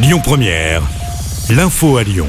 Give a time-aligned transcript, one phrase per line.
[0.00, 0.80] Lyon Première,
[1.50, 2.28] l'info à Lyon.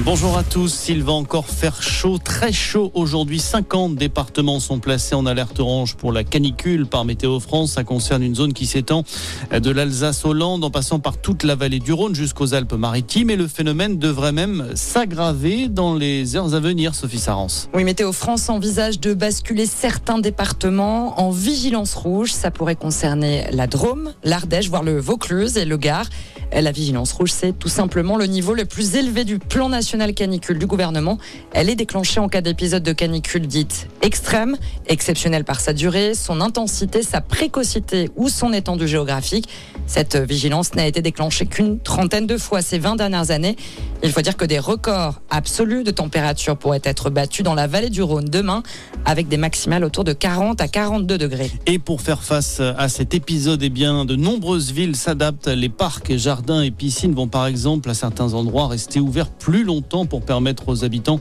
[0.00, 3.38] Bonjour à tous, il va encore faire chaud, très chaud aujourd'hui.
[3.38, 7.74] 50 départements sont placés en alerte orange pour la canicule par Météo France.
[7.74, 9.04] Ça concerne une zone qui s'étend
[9.52, 13.46] de l'Alsace Hollande en passant par toute la vallée du Rhône jusqu'aux Alpes-Maritimes et le
[13.46, 17.68] phénomène devrait même s'aggraver dans les heures à venir, Sophie Sarance.
[17.72, 22.32] Oui, Météo France envisage de basculer certains départements en vigilance rouge.
[22.32, 26.08] Ça pourrait concerner la Drôme, l'Ardèche, voire le Vaucluse et le Gard.
[26.54, 30.58] La vigilance rouge, c'est tout simplement le niveau le plus élevé du plan national canicule
[30.58, 31.18] du gouvernement.
[31.52, 36.40] Elle est déclenchée en cas d'épisode de canicule dite extrême, exceptionnelle par sa durée, son
[36.40, 39.48] intensité, sa précocité ou son étendue géographique.
[39.86, 43.56] Cette vigilance n'a été déclenchée qu'une trentaine de fois ces 20 dernières années.
[44.02, 47.90] Il faut dire que des records absolus de température pourraient être battus dans la vallée
[47.90, 48.62] du Rhône demain,
[49.04, 51.50] avec des maximales autour de 40 à 42 degrés.
[51.66, 55.48] Et pour faire face à cet épisode, eh bien, de nombreuses villes s'adaptent.
[55.48, 60.04] Les parcs, jardins et piscines vont par exemple à certains endroits rester ouverts plus longtemps
[60.04, 61.18] pour permettre aux habitants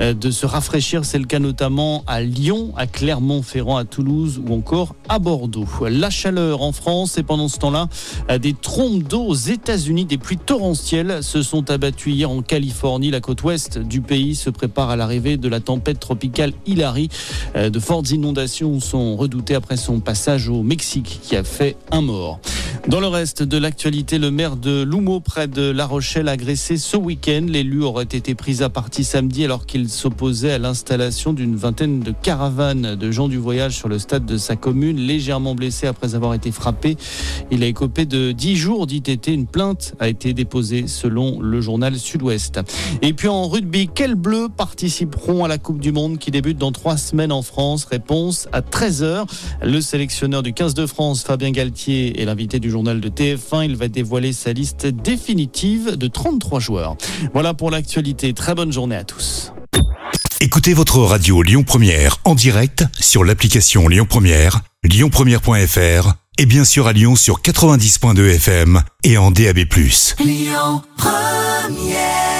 [0.00, 1.04] euh, de se rafraîchir.
[1.04, 5.66] C'est le cas notamment à Lyon, à Clermont-Ferrand, à Toulouse ou encore à Bordeaux.
[5.88, 7.88] La chaleur en France et pendant ce temps-là,
[8.30, 13.10] euh, des trompes d'eau aux États-Unis, des pluies torrentielles se sont abattues hier en Californie.
[13.10, 17.08] La côte ouest du pays se prépare à l'arrivée de la tempête tropicale Hilary.
[17.56, 22.02] Euh, de fortes inondations sont redoutées après son passage au Mexique qui a fait un
[22.02, 22.40] mort.
[22.88, 26.96] Dans le reste de l'actualité, le maire de Loumo, près de La Rochelle, agressé ce
[26.96, 27.44] week-end.
[27.48, 32.12] L'élu aurait été pris à partie samedi alors qu'il s'opposait à l'installation d'une vingtaine de
[32.12, 36.32] caravanes de gens du voyage sur le stade de sa commune, légèrement blessé après avoir
[36.32, 36.96] été frappé.
[37.50, 39.26] Il a écopé de 10 jours d'ITT.
[39.28, 42.60] Une plainte a été déposée selon le journal Sud-Ouest.
[43.02, 46.70] Et puis en rugby, quels bleus participeront à la Coupe du Monde qui débute dans
[46.70, 47.84] trois semaines en France?
[47.84, 49.26] Réponse à 13h.
[49.60, 53.64] Le sélectionneur du 15 de France, Fabien Galtier, est l'invité du journal de TF1.
[53.64, 56.96] Il va dévoiler sa liste définitive de 33 joueurs.
[57.32, 58.34] Voilà pour l'actualité.
[58.34, 59.54] Très bonne journée à tous.
[60.42, 66.86] Écoutez votre radio Lyon Première en direct sur l'application Lyon Première, lyonpremière.fr et bien sûr
[66.86, 69.60] à Lyon sur 90.2 FM et en DAB+.
[70.20, 72.35] Lyon Première